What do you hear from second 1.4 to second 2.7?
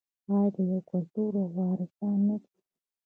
وارثان نه دي؟